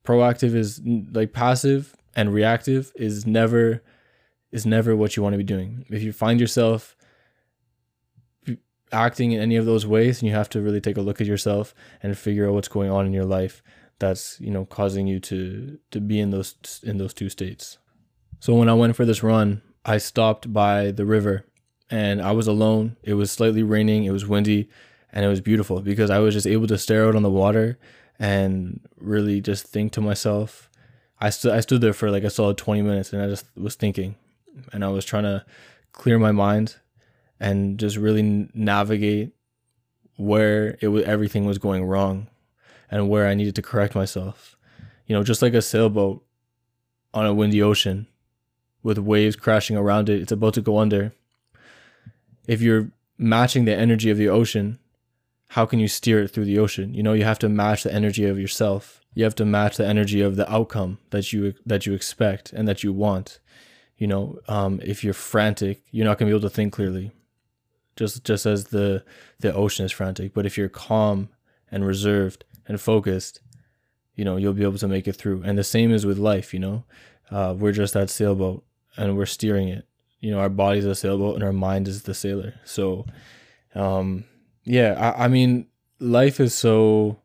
Proactive 0.06 0.54
is 0.54 0.80
like 1.12 1.32
passive 1.32 1.96
and 2.14 2.32
reactive 2.32 2.92
is 2.94 3.26
never 3.26 3.82
is 4.52 4.64
never 4.64 4.94
what 4.94 5.16
you 5.16 5.22
want 5.22 5.32
to 5.32 5.38
be 5.38 5.42
doing. 5.42 5.84
If 5.90 6.02
you 6.04 6.12
find 6.12 6.38
yourself 6.38 6.93
acting 8.94 9.32
in 9.32 9.40
any 9.40 9.56
of 9.56 9.66
those 9.66 9.86
ways 9.86 10.20
and 10.20 10.28
you 10.28 10.34
have 10.34 10.48
to 10.50 10.60
really 10.60 10.80
take 10.80 10.96
a 10.96 11.02
look 11.02 11.20
at 11.20 11.26
yourself 11.26 11.74
and 12.02 12.16
figure 12.16 12.46
out 12.48 12.54
what's 12.54 12.68
going 12.68 12.90
on 12.90 13.04
in 13.04 13.12
your 13.12 13.24
life 13.24 13.62
that's 13.98 14.40
you 14.40 14.50
know 14.50 14.64
causing 14.64 15.06
you 15.06 15.20
to 15.20 15.78
to 15.90 16.00
be 16.00 16.20
in 16.20 16.30
those 16.30 16.80
in 16.82 16.98
those 16.98 17.14
two 17.14 17.28
states. 17.28 17.78
So 18.40 18.54
when 18.54 18.68
i 18.68 18.74
went 18.74 18.96
for 18.96 19.04
this 19.04 19.22
run 19.22 19.62
i 19.84 19.98
stopped 19.98 20.52
by 20.52 20.90
the 20.90 21.06
river 21.06 21.44
and 21.90 22.22
i 22.22 22.32
was 22.32 22.46
alone. 22.46 22.96
It 23.02 23.14
was 23.14 23.30
slightly 23.30 23.62
raining 23.62 24.04
it 24.04 24.10
was 24.10 24.26
windy 24.26 24.68
and 25.12 25.24
it 25.24 25.28
was 25.28 25.40
beautiful 25.40 25.80
because 25.80 26.10
i 26.10 26.18
was 26.18 26.34
just 26.34 26.46
able 26.46 26.66
to 26.68 26.78
stare 26.78 27.06
out 27.06 27.16
on 27.16 27.22
the 27.22 27.30
water 27.30 27.78
and 28.18 28.80
really 28.96 29.40
just 29.40 29.66
think 29.66 29.92
to 29.92 30.00
myself. 30.00 30.70
I 31.20 31.30
stood 31.30 31.52
i 31.54 31.60
stood 31.60 31.80
there 31.80 31.92
for 31.92 32.10
like 32.10 32.24
a 32.24 32.30
solid 32.30 32.58
20 32.58 32.82
minutes 32.82 33.12
and 33.12 33.22
i 33.22 33.28
just 33.28 33.46
was 33.56 33.76
thinking 33.76 34.16
and 34.72 34.84
i 34.84 34.88
was 34.88 35.04
trying 35.04 35.22
to 35.24 35.44
clear 35.92 36.18
my 36.18 36.32
mind 36.32 36.76
and 37.44 37.78
just 37.78 37.98
really 37.98 38.48
navigate 38.54 39.34
where 40.16 40.78
it 40.80 40.88
was 40.88 41.04
everything 41.04 41.44
was 41.44 41.58
going 41.58 41.84
wrong 41.84 42.26
and 42.90 43.10
where 43.10 43.26
I 43.28 43.34
needed 43.34 43.54
to 43.56 43.62
correct 43.62 43.94
myself. 43.94 44.56
You 45.06 45.14
know, 45.14 45.22
just 45.22 45.42
like 45.42 45.52
a 45.52 45.60
sailboat 45.60 46.24
on 47.12 47.26
a 47.26 47.34
windy 47.34 47.60
ocean 47.60 48.06
with 48.82 48.96
waves 48.96 49.36
crashing 49.36 49.76
around 49.76 50.08
it, 50.08 50.22
it's 50.22 50.32
about 50.32 50.54
to 50.54 50.62
go 50.62 50.78
under. 50.78 51.12
If 52.48 52.62
you're 52.62 52.90
matching 53.18 53.66
the 53.66 53.76
energy 53.76 54.08
of 54.08 54.16
the 54.16 54.30
ocean, 54.30 54.78
how 55.48 55.66
can 55.66 55.78
you 55.78 55.88
steer 55.88 56.22
it 56.22 56.28
through 56.28 56.46
the 56.46 56.58
ocean? 56.58 56.94
You 56.94 57.02
know, 57.02 57.12
you 57.12 57.24
have 57.24 57.38
to 57.40 57.50
match 57.50 57.82
the 57.82 57.92
energy 57.92 58.24
of 58.24 58.38
yourself. 58.38 59.02
You 59.12 59.24
have 59.24 59.34
to 59.34 59.44
match 59.44 59.76
the 59.76 59.86
energy 59.86 60.22
of 60.22 60.36
the 60.36 60.50
outcome 60.50 60.96
that 61.10 61.30
you 61.30 61.52
that 61.66 61.84
you 61.84 61.92
expect 61.92 62.54
and 62.54 62.66
that 62.66 62.82
you 62.82 62.94
want. 62.94 63.38
You 63.98 64.06
know, 64.06 64.38
um, 64.48 64.80
if 64.82 65.04
you're 65.04 65.12
frantic, 65.12 65.82
you're 65.90 66.06
not 66.06 66.16
gonna 66.16 66.30
be 66.30 66.36
able 66.36 66.48
to 66.48 66.54
think 66.54 66.72
clearly 66.72 67.12
just 67.96 68.24
just 68.24 68.46
as 68.46 68.66
the 68.66 69.04
the 69.40 69.52
ocean 69.54 69.84
is 69.84 69.92
frantic. 69.92 70.34
But 70.34 70.46
if 70.46 70.58
you're 70.58 70.68
calm 70.68 71.28
and 71.70 71.86
reserved 71.86 72.44
and 72.66 72.80
focused, 72.80 73.40
you 74.14 74.24
know, 74.24 74.36
you'll 74.36 74.52
be 74.52 74.62
able 74.62 74.78
to 74.78 74.88
make 74.88 75.08
it 75.08 75.16
through. 75.16 75.42
And 75.44 75.58
the 75.58 75.64
same 75.64 75.92
is 75.92 76.06
with 76.06 76.18
life, 76.18 76.54
you 76.54 76.60
know. 76.60 76.84
Uh, 77.30 77.54
we're 77.56 77.72
just 77.72 77.94
that 77.94 78.10
sailboat 78.10 78.64
and 78.96 79.16
we're 79.16 79.26
steering 79.26 79.68
it. 79.68 79.86
You 80.20 80.30
know, 80.30 80.38
our 80.38 80.48
body's 80.48 80.84
a 80.84 80.94
sailboat 80.94 81.34
and 81.34 81.44
our 81.44 81.52
mind 81.52 81.88
is 81.88 82.02
the 82.02 82.14
sailor. 82.14 82.54
So, 82.64 83.06
um, 83.74 84.24
yeah, 84.64 84.92
I, 84.92 85.24
I 85.24 85.28
mean, 85.28 85.66
life 85.98 86.40
is 86.40 86.54
so, 86.54 87.18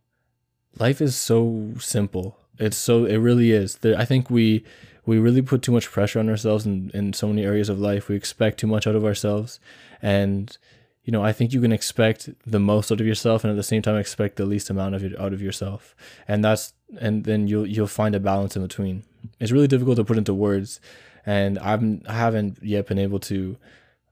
life 0.78 1.00
is 1.02 1.16
so 1.16 1.74
simple. 1.80 2.38
It's 2.58 2.78
so, 2.78 3.06
it 3.06 3.18
really 3.18 3.52
is. 3.52 3.78
There, 3.78 3.98
I 3.98 4.06
think 4.06 4.30
we, 4.30 4.66
we 5.10 5.18
really 5.18 5.42
put 5.42 5.64
too 5.64 5.72
much 5.72 5.90
pressure 5.90 6.20
on 6.20 6.30
ourselves 6.30 6.68
in, 6.68 6.92
in 6.94 7.14
so 7.14 7.28
many 7.28 7.44
areas 7.44 7.68
of 7.68 7.80
life. 7.80 8.08
We 8.08 8.16
expect 8.16 8.60
too 8.60 8.68
much 8.68 8.86
out 8.86 8.96
of 8.96 9.04
ourselves. 9.04 9.60
And, 10.04 10.56
you 11.04 11.12
know, 11.12 11.24
I 11.24 11.34
think 11.34 11.52
you 11.52 11.62
can 11.62 11.72
expect 11.72 12.30
the 12.46 12.60
most 12.60 12.92
out 12.92 13.02
of 13.02 13.08
yourself 13.08 13.44
and 13.44 13.50
at 13.50 13.58
the 13.58 13.64
same 13.64 13.82
time 13.82 13.96
expect 13.96 14.36
the 14.36 14.46
least 14.46 14.70
amount 14.70 14.94
of 14.94 15.04
it 15.04 15.20
out 15.20 15.34
of 15.34 15.42
yourself. 15.42 15.96
And 16.28 16.46
that's 16.46 16.74
and 17.00 17.24
then 17.24 17.48
you'll 17.48 17.66
you'll 17.66 17.88
find 17.88 18.14
a 18.14 18.20
balance 18.20 18.56
in 18.56 18.62
between. 18.62 19.02
It's 19.40 19.52
really 19.52 19.68
difficult 19.68 19.98
to 19.98 20.04
put 20.04 20.18
into 20.18 20.34
words, 20.34 20.80
and 21.26 21.58
I'm 21.60 22.04
I 22.08 22.14
haven't 22.14 22.60
yet 22.62 22.88
been 22.88 23.00
able 23.00 23.20
to 23.22 23.58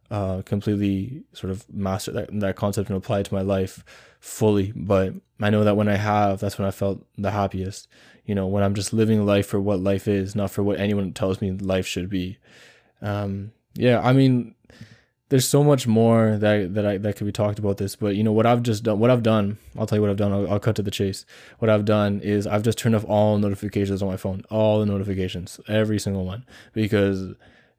uh, 0.10 0.42
completely 0.44 1.24
sort 1.34 1.52
of 1.52 1.72
master 1.74 2.12
that 2.12 2.40
that 2.40 2.56
concept 2.56 2.90
and 2.90 2.98
apply 2.98 3.20
it 3.20 3.26
to 3.26 3.34
my 3.34 3.42
life 3.42 3.84
fully. 4.20 4.72
But 4.76 5.14
I 5.42 5.50
know 5.50 5.64
that 5.64 5.78
when 5.78 5.88
I 5.88 5.96
have, 5.96 6.40
that's 6.40 6.58
when 6.58 6.68
I 6.68 6.72
felt 6.72 7.06
the 7.18 7.32
happiest. 7.32 7.88
You 8.26 8.36
know, 8.36 8.48
when 8.48 8.64
I'm 8.64 8.76
just 8.76 8.94
living 8.94 9.26
life 9.26 9.48
for 9.48 9.60
what 9.60 9.80
life 9.80 10.08
is, 10.08 10.36
not 10.36 10.52
for 10.52 10.64
what 10.64 10.80
anyone 10.80 11.14
tells 11.14 11.42
me 11.42 11.52
life 11.52 11.88
should 11.88 12.10
be. 12.10 12.38
Um, 13.02 13.52
yeah, 13.74 14.02
I 14.02 14.12
mean, 14.12 14.56
there's 15.30 15.48
so 15.48 15.64
much 15.64 15.88
more 15.88 16.38
that 16.38 16.74
that 16.74 16.86
I 16.86 16.98
that 16.98 17.16
could 17.18 17.26
be 17.26 17.34
talked 17.34 17.60
about 17.60 17.78
this, 17.78 17.96
but 17.96 18.16
you 18.16 18.24
know 18.24 18.32
what 18.32 18.46
I've 18.46 18.64
just 18.64 18.84
done. 18.84 19.00
What 19.00 19.12
I've 19.12 19.24
done, 19.24 19.58
I'll 19.78 19.86
tell 19.86 19.98
you 19.98 20.02
what 20.02 20.12
I've 20.12 20.18
done. 20.18 20.32
I'll, 20.32 20.52
I'll, 20.54 20.60
cut 20.60 20.78
to 20.78 20.82
the 20.82 20.92
chase. 20.92 21.26
What 21.60 21.70
I've 21.70 21.86
done 21.86 22.22
is 22.22 22.48
I've 22.48 22.64
just 22.64 22.78
turned 22.78 22.96
off 22.96 23.06
all 23.06 23.38
notifications 23.38 24.02
on 24.02 24.08
my 24.08 24.18
phone, 24.18 24.44
all 24.50 24.80
the 24.80 24.86
notifications, 24.86 25.60
every 25.68 26.00
single 26.00 26.26
one, 26.26 26.46
because 26.74 27.34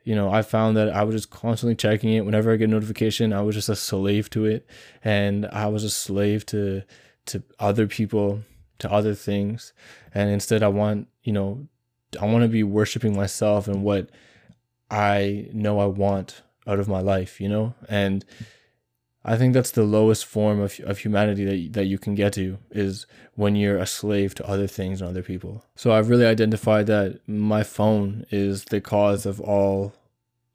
you 0.08 0.14
know 0.14 0.30
I 0.30 0.40
found 0.40 0.76
that 0.78 0.88
I 0.88 1.04
was 1.04 1.14
just 1.14 1.30
constantly 1.30 1.76
checking 1.76 2.14
it. 2.14 2.24
Whenever 2.24 2.50
I 2.50 2.56
get 2.56 2.70
notification, 2.70 3.34
I 3.34 3.42
was 3.42 3.54
just 3.54 3.68
a 3.68 3.76
slave 3.76 4.30
to 4.30 4.46
it, 4.46 4.66
and 5.04 5.46
I 5.52 5.66
was 5.66 5.84
a 5.84 5.90
slave 5.90 6.46
to 6.46 6.82
to 7.26 7.42
other 7.58 7.86
people, 7.86 8.40
to 8.78 8.90
other 8.90 9.14
things, 9.14 9.74
and 10.14 10.30
instead 10.30 10.62
I 10.62 10.68
want 10.68 11.08
you 11.22 11.32
know 11.34 11.68
I 12.20 12.24
want 12.24 12.42
to 12.42 12.48
be 12.48 12.62
worshiping 12.62 13.14
myself 13.14 13.68
and 13.68 13.84
what 13.84 14.08
I 14.90 15.48
know 15.52 15.78
I 15.78 15.86
want 15.86 16.40
out 16.66 16.78
of 16.78 16.88
my 16.88 17.00
life, 17.00 17.40
you 17.40 17.48
know? 17.48 17.74
And 17.88 18.24
I 19.25 19.37
think 19.37 19.52
that's 19.52 19.72
the 19.72 19.82
lowest 19.82 20.25
form 20.25 20.60
of, 20.60 20.78
of 20.80 20.98
humanity 20.98 21.44
that, 21.44 21.72
that 21.75 21.84
you 21.84 21.98
can 21.98 22.14
get 22.14 22.32
to 22.34 22.58
is 22.70 23.06
when 23.34 23.56
you're 23.56 23.78
a 23.78 23.87
slave 23.87 24.34
to 24.37 24.48
other 24.48 24.66
things 24.66 25.00
and 25.00 25.10
other 25.10 25.22
people. 25.22 25.64
So 25.76 25.92
I've 25.92 26.08
really 26.08 26.26
identified 26.26 26.87
that 26.87 27.20
my 27.26 27.62
phone 27.62 28.25
is 28.30 28.64
the 28.66 28.80
cause 28.80 29.26
of 29.26 29.40
all 29.40 29.92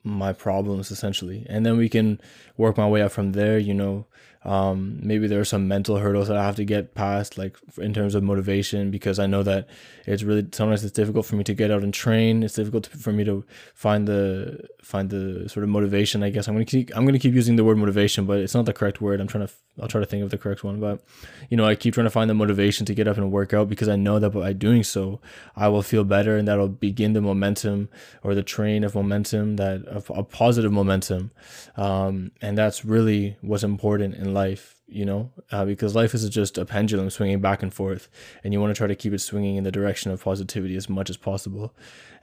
my 0.03 0.33
problems 0.33 0.91
essentially. 0.91 1.45
And 1.50 1.65
then 1.65 1.77
we 1.77 1.89
can 1.89 2.19
work 2.57 2.77
my 2.77 2.88
way 2.88 3.01
up 3.01 3.12
from 3.12 3.31
there, 3.31 3.57
you 3.57 3.74
know, 3.74 4.05
um, 4.45 5.00
maybe 5.01 5.27
there 5.27 5.39
are 5.39 5.45
some 5.45 5.69
mental 5.69 5.98
hurdles 5.98 6.27
that 6.27 6.36
I 6.36 6.43
have 6.43 6.57
to 6.57 6.65
get 6.65 6.95
past, 6.95 7.38
like 7.38 7.57
in 7.77 7.93
terms 7.93 8.13
of 8.13 8.24
motivation, 8.24 8.91
because 8.91 9.17
I 9.17 9.25
know 9.25 9.41
that 9.43 9.69
it's 10.05 10.24
really 10.24 10.45
sometimes 10.51 10.83
it's 10.83 10.91
difficult 10.91 11.25
for 11.25 11.38
me 11.38 11.45
to 11.45 11.53
get 11.53 11.72
out 11.72 11.81
and 11.81 11.93
train. 11.93 12.43
It's 12.43 12.55
difficult 12.55 12.88
for 12.88 13.13
me 13.13 13.24
to 13.24 13.45
find 13.74 14.05
the 14.05 14.67
find 14.81 15.10
the 15.10 15.48
sort 15.48 15.63
of 15.63 15.69
motivation. 15.69 16.24
I 16.24 16.29
guess 16.29 16.50
I'm 16.50 16.55
gonna 16.55 16.65
keep 16.65 16.91
I'm 16.95 17.05
gonna 17.05 17.19
keep 17.19 17.33
using 17.33 17.55
the 17.55 17.63
word 17.63 17.77
motivation, 17.77 18.25
but 18.25 18.39
it's 18.39 18.53
not 18.53 18.65
the 18.65 18.74
correct 18.74 19.00
word. 19.00 19.22
I'm 19.22 19.27
trying 19.27 19.48
to 19.48 19.53
I'll 19.81 19.88
try 19.88 20.01
to 20.01 20.05
think 20.05 20.24
of 20.24 20.29
the 20.29 20.38
correct 20.38 20.63
one. 20.65 20.81
But 20.81 21.01
you 21.50 21.55
know, 21.55 21.65
I 21.65 21.75
keep 21.75 21.93
trying 21.93 22.05
to 22.05 22.12
find 22.12 22.29
the 22.29 22.33
motivation 22.33 22.86
to 22.88 22.93
get 22.93 23.07
up 23.07 23.17
and 23.17 23.31
work 23.31 23.53
out 23.53 23.69
because 23.69 23.88
I 23.88 23.95
know 23.95 24.19
that 24.19 24.31
by 24.31 24.51
doing 24.51 24.83
so, 24.83 25.22
I 25.55 25.69
will 25.69 25.83
feel 25.83 26.03
better, 26.03 26.36
and 26.36 26.50
that'll 26.50 26.67
begin 26.67 27.13
the 27.13 27.22
momentum 27.22 27.88
or 28.24 28.36
the 28.36 28.43
train 28.43 28.83
of 28.83 28.93
momentum 28.93 29.55
that 29.55 29.86
of 29.94 30.10
a 30.10 30.24
positive 30.24 30.72
momentum, 30.72 31.32
um, 31.78 32.32
and 32.42 32.58
that's 32.58 32.84
really 32.84 33.38
what's 33.42 33.64
important 33.64 34.16
in 34.16 34.34
life, 34.34 34.82
you 34.88 35.06
know, 35.06 35.32
uh, 35.52 35.66
because 35.66 35.96
life 35.96 36.14
is 36.14 36.28
just 36.30 36.58
a 36.58 36.66
pendulum 36.66 37.10
swinging 37.10 37.42
back 37.42 37.64
and 37.64 37.74
forth, 37.74 38.10
and 38.44 38.54
you 38.54 38.60
want 38.60 38.74
to 38.74 38.78
try 38.78 38.88
to 38.88 38.96
keep 38.96 39.14
it 39.14 39.20
swinging 39.20 39.56
in 39.56 39.64
the 39.64 39.72
direction 39.72 40.12
of 40.12 40.24
positivity 40.24 40.76
as 40.76 40.90
much 40.90 41.10
as 41.10 41.18
possible. 41.18 41.74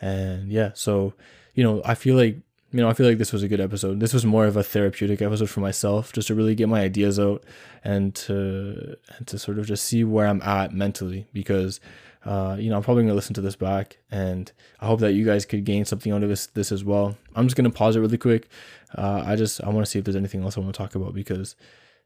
And 0.01 0.51
yeah, 0.53 0.71
so, 0.75 1.15
you 1.55 1.65
know, 1.65 1.83
I 1.85 1.95
feel 1.95 2.17
like, 2.17 2.37
you 2.73 2.81
know, 2.81 2.89
I 2.89 2.95
feel 2.95 3.09
like 3.09 3.19
this 3.19 3.33
was 3.33 3.43
a 3.43 3.49
good 3.49 3.61
episode. 3.61 3.99
This 3.99 4.15
was 4.15 4.25
more 4.25 4.47
of 4.47 4.57
a 4.57 4.63
therapeutic 4.63 5.21
episode 5.21 5.51
for 5.51 5.61
myself, 5.61 6.13
just 6.13 6.29
to 6.29 6.35
really 6.35 6.55
get 6.55 6.69
my 6.69 6.83
ideas 6.83 7.19
out 7.19 7.43
and 7.83 8.15
to 8.15 8.97
and 9.17 9.27
to 9.27 9.39
sort 9.39 9.59
of 9.59 9.67
just 9.67 9.85
see 9.85 10.05
where 10.05 10.29
I'm 10.29 10.43
at 10.43 10.73
mentally, 10.73 11.27
because 11.33 11.81
uh, 12.25 12.57
you 12.59 12.69
know, 12.69 12.77
I'm 12.77 12.83
probably 12.83 13.05
gonna 13.05 13.15
listen 13.15 13.35
to 13.35 13.41
this 13.41 13.57
back, 13.57 13.99
and 14.11 14.51
I 14.81 14.87
hope 14.87 15.01
that 15.01 15.13
you 15.13 15.25
guys 15.25 15.47
could 15.47 15.65
gain 15.65 15.85
something 15.85 16.13
out 16.13 16.23
of 16.23 16.29
this 16.29 16.47
this 16.49 16.71
as 16.71 16.85
well. 16.85 17.17
I'm 17.35 17.47
just 17.47 17.57
gonna 17.57 17.71
pause 17.71 17.97
it 17.97 18.01
really 18.01 18.19
quick. 18.19 18.49
Uh, 18.97 19.23
I 19.25 19.37
just 19.37 19.63
I 19.63 19.69
want 19.71 19.87
to 19.87 19.91
see 19.91 19.99
if 19.99 20.05
there's 20.05 20.17
anything 20.17 20.43
else 20.43 20.57
I 20.57 20.61
want 20.61 20.75
to 20.75 20.79
talk 20.79 20.95
about 20.95 21.15
because 21.15 21.57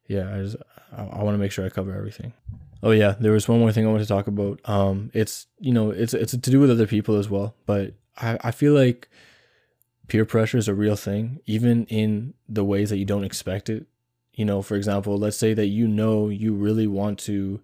yeah, 0.06 0.32
I 0.32 0.42
just 0.42 0.56
I, 0.96 1.02
I 1.02 1.22
want 1.22 1.34
to 1.34 1.38
make 1.38 1.50
sure 1.50 1.64
I 1.64 1.68
cover 1.68 1.92
everything. 1.96 2.32
Oh 2.82 2.92
yeah, 2.92 3.14
there 3.18 3.32
was 3.32 3.48
one 3.48 3.58
more 3.58 3.72
thing 3.72 3.86
I 3.86 3.90
want 3.90 4.02
to 4.02 4.08
talk 4.08 4.26
about. 4.26 4.60
Um, 4.66 5.10
it's 5.14 5.46
you 5.58 5.72
know 5.72 5.90
it's 5.90 6.14
it's 6.14 6.32
to 6.32 6.38
do 6.38 6.60
with 6.60 6.70
other 6.70 6.86
people 6.86 7.16
as 7.16 7.28
well, 7.28 7.54
but 7.66 7.94
I 8.16 8.38
I 8.42 8.50
feel 8.52 8.72
like 8.72 9.08
peer 10.06 10.24
pressure 10.24 10.58
is 10.58 10.68
a 10.68 10.74
real 10.74 10.96
thing, 10.96 11.40
even 11.46 11.86
in 11.86 12.34
the 12.48 12.64
ways 12.64 12.90
that 12.90 12.98
you 12.98 13.04
don't 13.04 13.24
expect 13.24 13.68
it. 13.68 13.86
You 14.34 14.44
know, 14.44 14.62
for 14.62 14.76
example, 14.76 15.16
let's 15.18 15.36
say 15.36 15.54
that 15.54 15.66
you 15.66 15.88
know 15.88 16.28
you 16.28 16.54
really 16.54 16.86
want 16.86 17.18
to 17.20 17.60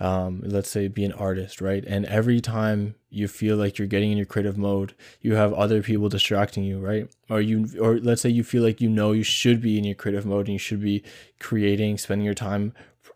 um, 0.00 0.42
let's 0.44 0.68
say 0.68 0.88
be 0.88 1.04
an 1.04 1.12
artist, 1.12 1.60
right? 1.60 1.84
And 1.86 2.04
every 2.06 2.40
time 2.40 2.96
you 3.10 3.28
feel 3.28 3.56
like 3.56 3.78
you're 3.78 3.86
getting 3.86 4.10
in 4.10 4.16
your 4.16 4.26
creative 4.26 4.58
mode, 4.58 4.94
you 5.20 5.34
have 5.34 5.52
other 5.52 5.82
people 5.82 6.08
distracting 6.08 6.64
you, 6.64 6.80
right? 6.80 7.08
Or 7.30 7.40
you, 7.40 7.68
or 7.80 7.98
let's 7.98 8.22
say 8.22 8.30
you 8.30 8.42
feel 8.42 8.62
like 8.62 8.80
you 8.80 8.88
know 8.88 9.12
you 9.12 9.22
should 9.22 9.60
be 9.60 9.78
in 9.78 9.84
your 9.84 9.94
creative 9.94 10.26
mode 10.26 10.46
and 10.46 10.54
you 10.54 10.58
should 10.58 10.80
be 10.80 11.04
creating, 11.38 11.98
spending 11.98 12.24
your 12.24 12.34
time 12.34 12.72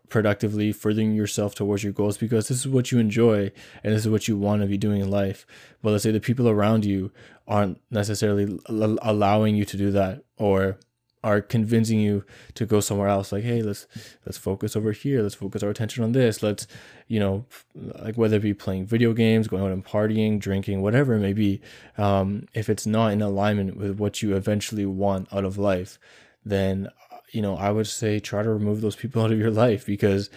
productively, 0.07 0.71
furthering 0.71 1.13
yourself 1.13 1.53
towards 1.53 1.83
your 1.83 1.93
goals 1.93 2.17
because 2.17 2.47
this 2.47 2.59
is 2.59 2.67
what 2.67 2.91
you 2.91 2.99
enjoy 2.99 3.51
and 3.83 3.93
this 3.93 4.05
is 4.05 4.09
what 4.09 4.27
you 4.27 4.37
want 4.37 4.61
to 4.61 4.67
be 4.67 4.77
doing 4.77 5.01
in 5.01 5.09
life. 5.09 5.45
But 5.81 5.91
let's 5.91 6.03
say 6.03 6.11
the 6.11 6.19
people 6.19 6.49
around 6.49 6.85
you 6.85 7.11
aren't 7.47 7.81
necessarily 7.91 8.59
allowing 8.67 9.55
you 9.55 9.65
to 9.65 9.77
do 9.77 9.91
that 9.91 10.23
or 10.37 10.77
are 11.23 11.41
convincing 11.41 11.99
you 11.99 12.23
to 12.53 12.65
go 12.65 12.79
somewhere 12.79 13.09
else 13.09 13.31
like 13.31 13.43
hey 13.43 13.61
let's 13.61 13.87
let's 14.25 14.37
focus 14.37 14.75
over 14.75 14.91
here 14.91 15.21
let's 15.21 15.35
focus 15.35 15.61
our 15.61 15.69
attention 15.69 16.03
on 16.03 16.13
this 16.13 16.41
let's 16.41 16.65
you 17.07 17.19
know 17.19 17.45
like 17.75 18.15
whether 18.15 18.37
it 18.37 18.41
be 18.41 18.53
playing 18.53 18.85
video 18.85 19.11
games 19.13 19.47
going 19.47 19.63
out 19.63 19.71
and 19.71 19.85
partying 19.85 20.39
drinking 20.39 20.81
whatever 20.81 21.13
it 21.13 21.19
may 21.19 21.33
be 21.33 21.59
um, 21.97 22.47
if 22.53 22.69
it's 22.69 22.85
not 22.85 23.11
in 23.11 23.21
alignment 23.21 23.75
with 23.75 23.99
what 23.99 24.21
you 24.21 24.35
eventually 24.35 24.85
want 24.85 25.31
out 25.33 25.43
of 25.43 25.57
life 25.57 25.99
then 26.45 26.87
you 27.31 27.41
know 27.41 27.55
i 27.57 27.69
would 27.69 27.87
say 27.87 28.19
try 28.19 28.41
to 28.41 28.49
remove 28.49 28.79
those 28.79 28.95
people 28.95 29.21
out 29.23 29.31
of 29.31 29.39
your 29.39 29.51
life 29.51 29.85
because 29.85 30.29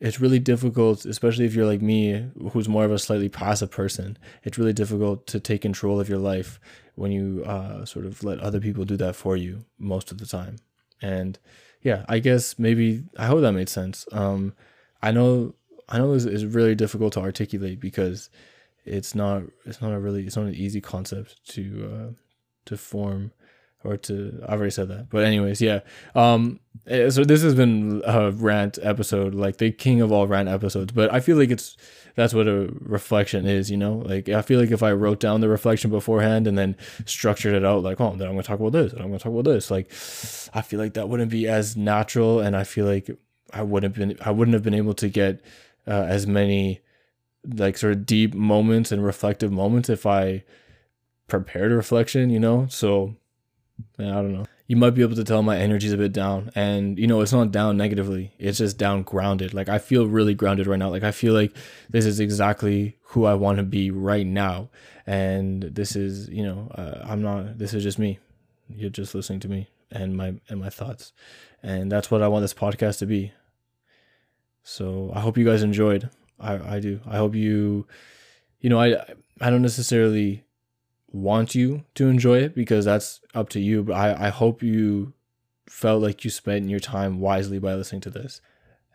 it's 0.00 0.18
really 0.18 0.38
difficult, 0.38 1.04
especially 1.04 1.44
if 1.44 1.54
you're 1.54 1.66
like 1.66 1.82
me, 1.82 2.30
who's 2.52 2.70
more 2.70 2.86
of 2.86 2.90
a 2.90 2.98
slightly 2.98 3.28
passive 3.28 3.70
person. 3.70 4.16
It's 4.42 4.56
really 4.56 4.72
difficult 4.72 5.26
to 5.26 5.38
take 5.38 5.60
control 5.60 6.00
of 6.00 6.08
your 6.08 6.18
life 6.18 6.58
when 7.00 7.10
you 7.10 7.42
uh, 7.46 7.82
sort 7.86 8.04
of 8.04 8.22
let 8.22 8.38
other 8.40 8.60
people 8.60 8.84
do 8.84 8.94
that 8.94 9.16
for 9.16 9.34
you 9.34 9.64
most 9.78 10.12
of 10.12 10.18
the 10.18 10.26
time. 10.26 10.56
And 11.00 11.38
yeah, 11.80 12.04
I 12.10 12.18
guess 12.18 12.58
maybe 12.58 13.04
I 13.16 13.24
hope 13.24 13.40
that 13.40 13.52
made 13.52 13.70
sense. 13.70 14.06
Um, 14.12 14.52
I 15.00 15.10
know 15.10 15.54
I 15.88 15.96
know 15.96 16.12
it's, 16.12 16.26
it's 16.26 16.44
really 16.44 16.74
difficult 16.74 17.14
to 17.14 17.20
articulate 17.20 17.80
because 17.80 18.28
it's 18.84 19.14
not 19.14 19.44
it's 19.64 19.80
not 19.80 19.94
a 19.94 19.98
really 19.98 20.26
it's 20.26 20.36
not 20.36 20.44
an 20.44 20.54
easy 20.54 20.82
concept 20.82 21.42
to 21.54 21.90
uh, 21.90 22.12
to 22.66 22.76
form 22.76 23.32
or 23.84 23.96
to 23.96 24.42
I've 24.44 24.58
already 24.58 24.70
said 24.70 24.88
that. 24.88 25.08
But 25.10 25.24
anyways, 25.24 25.60
yeah. 25.60 25.80
Um 26.14 26.60
eh, 26.86 27.10
so 27.10 27.24
this 27.24 27.42
has 27.42 27.54
been 27.54 28.02
a 28.04 28.30
rant 28.30 28.78
episode, 28.82 29.34
like 29.34 29.58
the 29.58 29.70
king 29.70 30.00
of 30.00 30.12
all 30.12 30.26
rant 30.26 30.48
episodes, 30.48 30.92
but 30.92 31.12
I 31.12 31.20
feel 31.20 31.36
like 31.36 31.50
it's 31.50 31.76
that's 32.16 32.34
what 32.34 32.48
a 32.48 32.68
reflection 32.80 33.46
is, 33.46 33.70
you 33.70 33.76
know? 33.76 34.02
Like 34.04 34.28
I 34.28 34.42
feel 34.42 34.60
like 34.60 34.70
if 34.70 34.82
I 34.82 34.92
wrote 34.92 35.20
down 35.20 35.40
the 35.40 35.48
reflection 35.48 35.90
beforehand 35.90 36.46
and 36.46 36.58
then 36.58 36.76
structured 37.06 37.54
it 37.54 37.64
out 37.64 37.82
like, 37.82 38.00
oh, 38.00 38.14
then 38.16 38.26
I'm 38.26 38.34
going 38.34 38.42
to 38.42 38.48
talk 38.48 38.60
about 38.60 38.72
this, 38.72 38.92
and 38.92 39.00
I'm 39.00 39.08
going 39.08 39.18
to 39.18 39.22
talk 39.22 39.32
about 39.32 39.50
this, 39.50 39.70
like 39.70 39.90
I 40.52 40.62
feel 40.62 40.80
like 40.80 40.94
that 40.94 41.08
wouldn't 41.08 41.30
be 41.30 41.48
as 41.48 41.76
natural 41.76 42.40
and 42.40 42.56
I 42.56 42.64
feel 42.64 42.86
like 42.86 43.10
I 43.52 43.62
wouldn't 43.62 43.94
been 43.94 44.16
I 44.20 44.30
wouldn't 44.30 44.54
have 44.54 44.62
been 44.62 44.74
able 44.74 44.94
to 44.94 45.08
get 45.08 45.40
uh, 45.86 46.04
as 46.08 46.26
many 46.26 46.80
like 47.46 47.78
sort 47.78 47.92
of 47.92 48.06
deep 48.06 48.34
moments 48.34 48.92
and 48.92 49.04
reflective 49.04 49.50
moments 49.50 49.88
if 49.88 50.06
I 50.06 50.44
prepared 51.26 51.72
a 51.72 51.76
reflection, 51.76 52.30
you 52.30 52.40
know? 52.40 52.66
So 52.68 53.16
I 53.98 54.02
don't 54.02 54.32
know. 54.32 54.46
You 54.66 54.76
might 54.76 54.90
be 54.90 55.02
able 55.02 55.16
to 55.16 55.24
tell 55.24 55.42
my 55.42 55.58
energy's 55.58 55.92
a 55.92 55.96
bit 55.96 56.12
down, 56.12 56.50
and 56.54 56.98
you 56.98 57.06
know 57.06 57.20
it's 57.20 57.32
not 57.32 57.50
down 57.50 57.76
negatively. 57.76 58.32
It's 58.38 58.58
just 58.58 58.78
down 58.78 59.02
grounded. 59.02 59.52
Like 59.52 59.68
I 59.68 59.78
feel 59.78 60.06
really 60.06 60.34
grounded 60.34 60.66
right 60.66 60.78
now. 60.78 60.90
Like 60.90 61.02
I 61.02 61.10
feel 61.10 61.34
like 61.34 61.52
this 61.88 62.04
is 62.06 62.20
exactly 62.20 62.96
who 63.02 63.24
I 63.24 63.34
want 63.34 63.58
to 63.58 63.64
be 63.64 63.90
right 63.90 64.26
now, 64.26 64.70
and 65.06 65.62
this 65.62 65.96
is 65.96 66.28
you 66.28 66.44
know 66.44 66.70
uh, 66.74 67.00
I'm 67.04 67.22
not. 67.22 67.58
This 67.58 67.74
is 67.74 67.82
just 67.82 67.98
me. 67.98 68.18
You're 68.68 68.90
just 68.90 69.14
listening 69.14 69.40
to 69.40 69.48
me 69.48 69.68
and 69.90 70.16
my 70.16 70.34
and 70.48 70.60
my 70.60 70.70
thoughts, 70.70 71.12
and 71.62 71.90
that's 71.90 72.10
what 72.10 72.22
I 72.22 72.28
want 72.28 72.42
this 72.42 72.54
podcast 72.54 72.98
to 72.98 73.06
be. 73.06 73.32
So 74.62 75.10
I 75.14 75.20
hope 75.20 75.36
you 75.36 75.44
guys 75.44 75.62
enjoyed. 75.62 76.10
I 76.38 76.76
I 76.76 76.80
do. 76.80 77.00
I 77.06 77.16
hope 77.16 77.34
you, 77.34 77.86
you 78.60 78.70
know, 78.70 78.80
I 78.80 78.96
I 79.40 79.50
don't 79.50 79.62
necessarily 79.62 80.44
want 81.12 81.54
you 81.54 81.84
to 81.94 82.08
enjoy 82.08 82.38
it 82.38 82.54
because 82.54 82.84
that's 82.84 83.20
up 83.34 83.48
to 83.50 83.60
you. 83.60 83.82
But 83.82 83.94
I 83.94 84.26
I 84.26 84.28
hope 84.28 84.62
you 84.62 85.12
felt 85.68 86.02
like 86.02 86.24
you 86.24 86.30
spent 86.30 86.68
your 86.68 86.80
time 86.80 87.20
wisely 87.20 87.58
by 87.58 87.74
listening 87.74 88.00
to 88.02 88.10
this. 88.10 88.40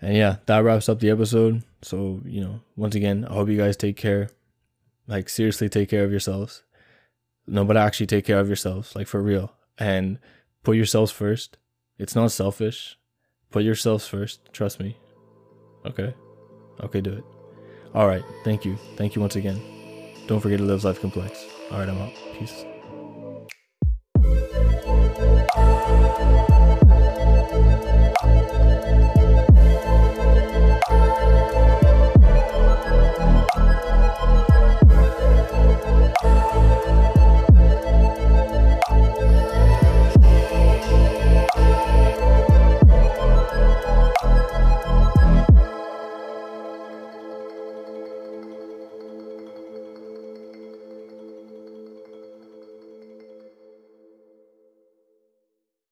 And 0.02 0.16
yeah, 0.16 0.38
that 0.46 0.60
wraps 0.60 0.90
up 0.90 1.00
the 1.00 1.10
episode. 1.10 1.64
So, 1.82 2.22
you 2.26 2.42
know, 2.42 2.60
once 2.76 2.96
again, 2.96 3.26
I 3.30 3.34
hope 3.34 3.50
you 3.50 3.58
guys 3.58 3.78
take 3.78 3.96
care. 3.96 4.30
Like, 5.08 5.30
seriously, 5.30 5.70
take 5.70 5.90
care 5.90 6.04
of 6.04 6.12
yourselves. 6.12 6.64
No, 7.48 7.64
but 7.64 7.78
actually 7.78 8.08
take 8.08 8.26
care 8.26 8.40
of 8.40 8.48
yourselves, 8.48 8.96
like 8.96 9.08
for 9.08 9.22
real. 9.22 9.54
And 9.78 10.20
put 10.64 10.76
yourselves 10.76 11.12
first. 11.12 11.58
It's 11.98 12.16
not 12.16 12.32
selfish. 12.32 12.98
Put 13.52 13.64
yourselves 13.64 14.08
first. 14.08 14.42
Trust 14.52 14.80
me. 14.80 14.98
Okay. 15.86 16.14
Okay, 16.82 17.02
do 17.02 17.14
it. 17.14 17.24
All 17.94 18.08
right. 18.08 18.24
Thank 18.44 18.66
you. 18.66 18.78
Thank 18.98 19.16
you 19.16 19.22
once 19.22 19.38
again. 19.38 19.75
Don't 20.28 20.40
forget 20.40 20.58
to 20.60 20.66
live 20.66 20.84
life 20.84 21.00
complex. 21.00 21.46
All 21.72 21.80
right, 21.80 21.90
I'm 21.90 22.02
out. 22.02 22.14
Peace. 22.38 22.66